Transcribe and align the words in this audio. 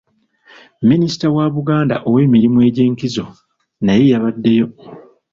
Minisita 0.89 1.25
wa 1.35 1.45
Buganda 1.55 1.95
ow'emirimu 2.07 2.57
egy'enkizo 2.67 3.25
naye 3.85 4.03
yabaddeyo. 4.11 4.67